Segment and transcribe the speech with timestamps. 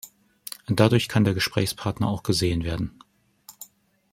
[0.65, 2.99] Dadurch kann der Gesprächspartner auch gesehen werden.